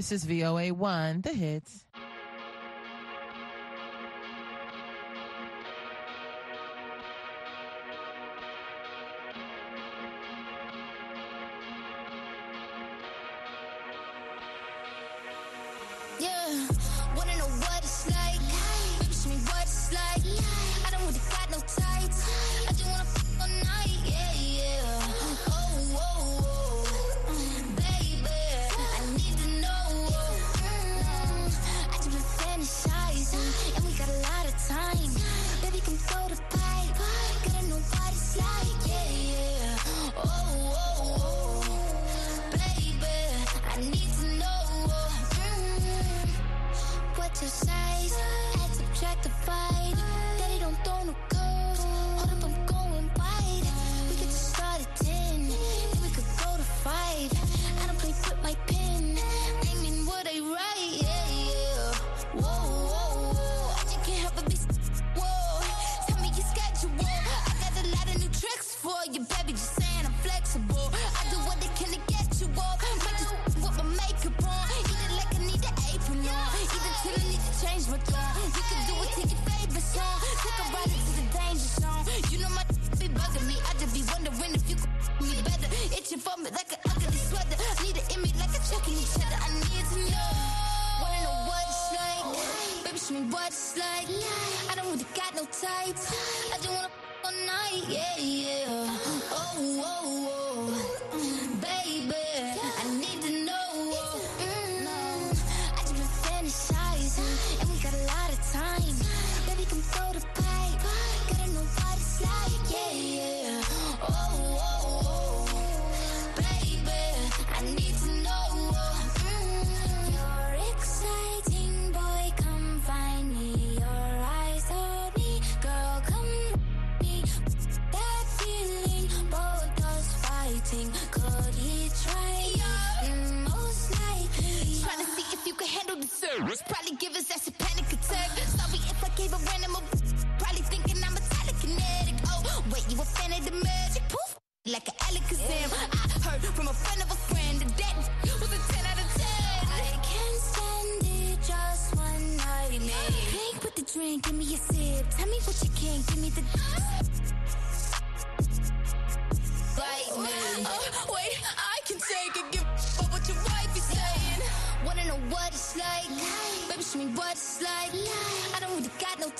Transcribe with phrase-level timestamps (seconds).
[0.00, 1.84] This is VOA 1, The Hits.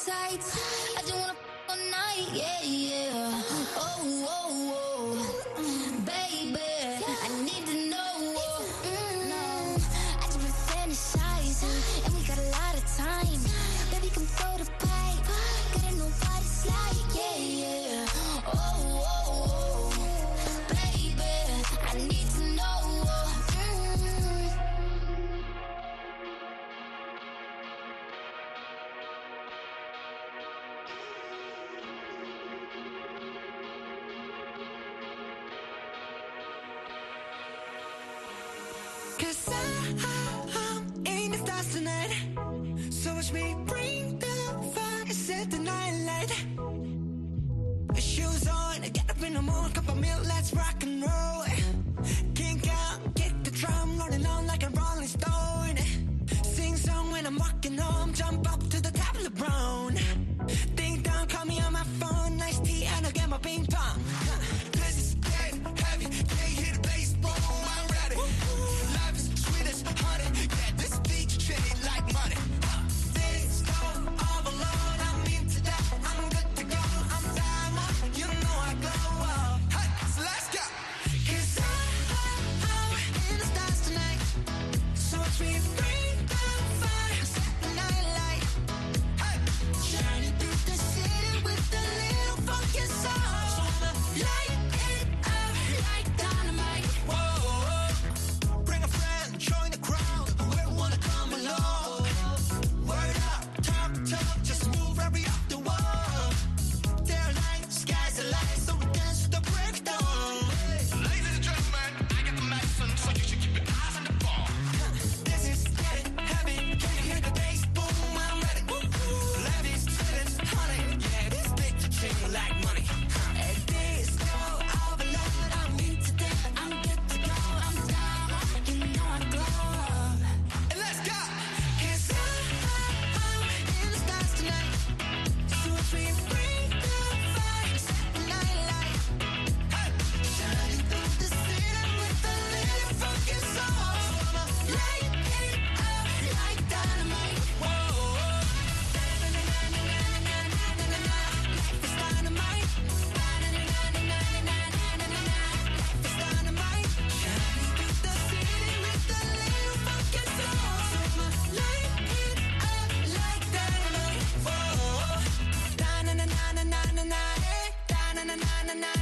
[0.07, 0.80] tight.
[57.41, 58.60] walking home, jump up.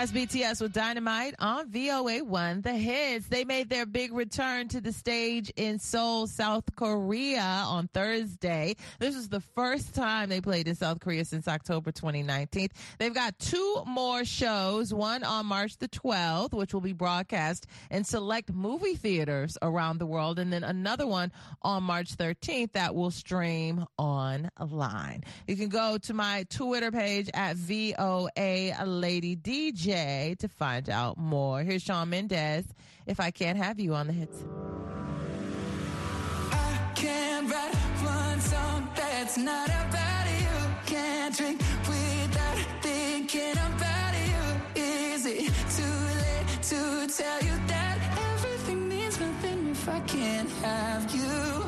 [0.00, 3.26] That's BTS with Dynamite on VOA1 The Hits.
[3.26, 8.76] They made their big return to the stage in Seoul, South Korea on Thursday.
[8.98, 12.68] This was the first time they played in South Korea since October 2019.
[12.98, 18.02] They've got two more shows, one on March the 12th, which will be broadcast in
[18.02, 21.30] select movie theaters around the world, and then another one
[21.60, 25.24] on March 13th that will stream online.
[25.46, 31.62] You can go to my Twitter page at VOA Lady DJ to find out more.
[31.62, 32.64] Here's Shawn Mendes.
[33.06, 34.44] If I can't have you on the hits.
[36.52, 40.46] I can't write one song that's not about you.
[40.86, 44.80] Can't drink without thinking about you.
[44.80, 47.98] Is it too late to tell you that
[48.34, 51.59] everything means nothing if I can't have you?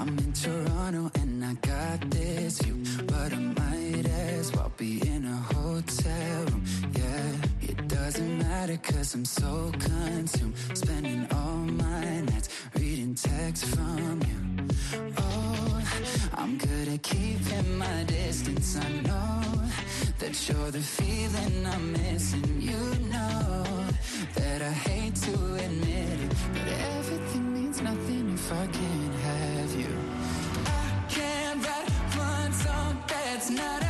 [0.00, 5.26] I'm in Toronto and I got this view, but I might as well be in
[5.26, 6.64] a hotel room.
[6.96, 14.22] Yeah, it doesn't matter cause I'm so consumed, spending all my nights reading texts from
[14.26, 14.40] you.
[15.18, 15.82] Oh,
[16.32, 18.78] I'm good at keeping my distance.
[18.78, 19.42] I know
[20.18, 22.58] that you're the feeling I'm missing.
[22.58, 22.80] You
[23.12, 23.64] know
[24.34, 29.94] that I hate to admit it, but everything means nothing if I can't have you.
[30.64, 33.89] I can't write one song that's not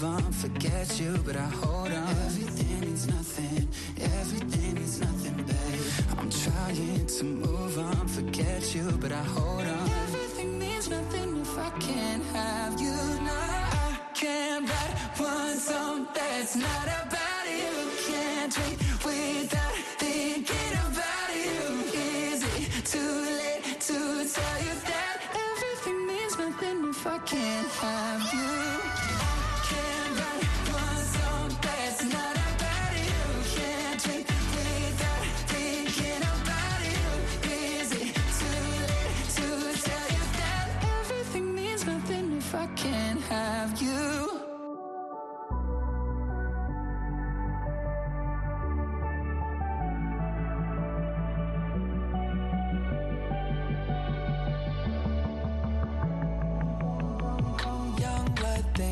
[0.00, 2.08] move on, forget you, but I hold on.
[2.26, 3.68] Everything means nothing,
[4.00, 6.18] everything means nothing, babe.
[6.18, 9.90] I'm trying to move on, forget you, but I hold on.
[10.04, 12.96] Everything means nothing if I can't have you.
[13.26, 16.87] No, I can't write one song that's not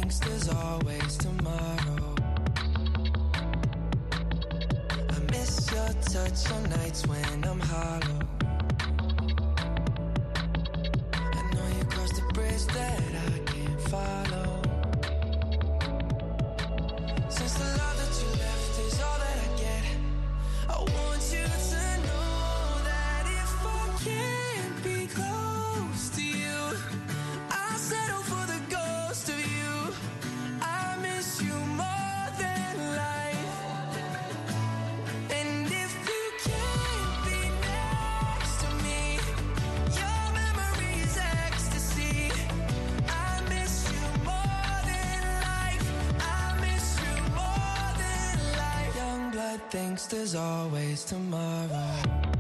[0.08, 2.14] thinks there's always tomorrow.
[5.10, 8.25] I miss your touch on nights when I'm hollow.
[49.70, 52.35] Thinks there's always tomorrow.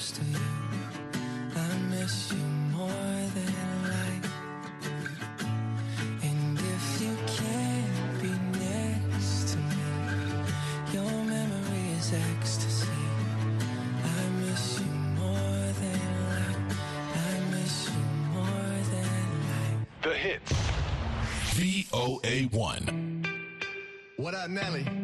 [0.00, 0.38] close to you.
[1.56, 3.52] I miss you more than
[3.84, 4.32] life.
[6.22, 9.76] And if you can't be next to me,
[10.92, 12.88] your memory is ecstasy.
[14.04, 16.78] I miss you more than life.
[17.14, 19.80] I miss you more than life.
[20.02, 20.52] The hits.
[21.56, 22.82] VOA1.
[24.16, 24.99] What up, Nelly?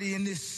[0.00, 0.49] already in this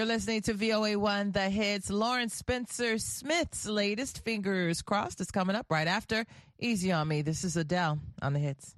[0.00, 1.90] You're listening to VOA1 The Hits.
[1.90, 6.24] Lauren Spencer Smith's latest, Fingers Crossed, is coming up right after
[6.58, 7.20] Easy on Me.
[7.20, 8.74] This is Adele on The Hits.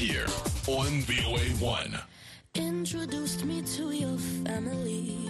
[0.00, 0.24] here
[0.66, 2.00] on VOA1.
[2.54, 5.28] Introduced me to your family.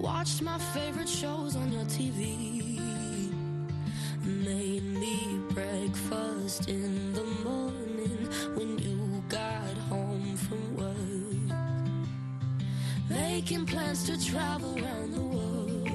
[0.00, 3.30] Watched my favorite shows on your TV.
[4.24, 11.56] Made me breakfast in the morning when you got home from work.
[13.08, 15.88] Making plans to travel around the world.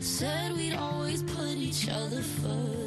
[0.00, 2.81] Said we'd always put each other first.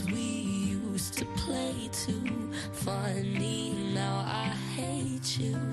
[0.00, 3.92] we used to play too funny.
[3.92, 5.71] Now I hate you.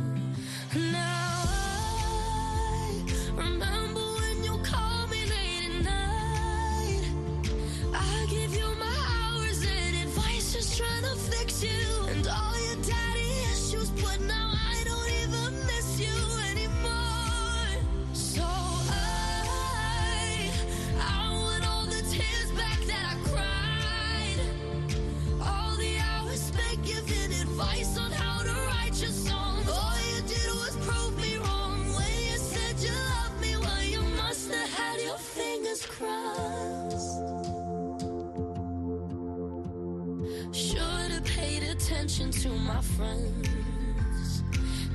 [41.99, 44.41] attention to my friends,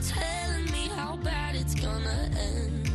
[0.09, 2.90] telling me how bad it's gonna end.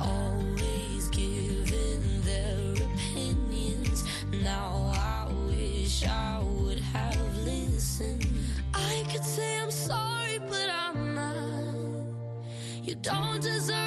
[0.00, 4.02] Always giving their opinions.
[4.42, 8.26] Now I wish I would have listened.
[8.74, 12.04] I could say I'm sorry, but I'm not.
[12.82, 13.77] You don't deserve.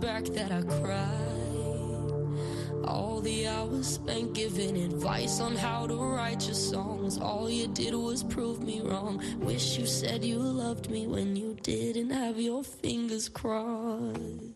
[0.00, 1.36] back that I cried.
[2.84, 7.18] All the hours spent giving advice on how to write your songs.
[7.18, 9.22] All you did was prove me wrong.
[9.38, 14.55] Wish you said you loved me when you didn't have your fingers crossed.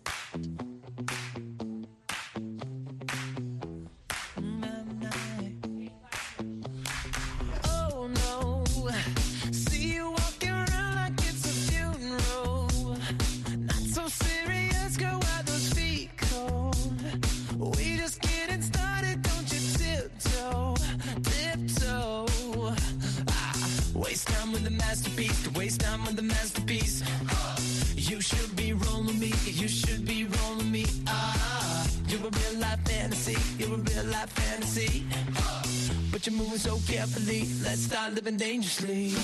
[36.21, 37.49] but you're moving so carefully.
[37.63, 39.15] Let's start living dangerously.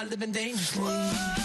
[0.00, 1.37] Aldrig living dangerously.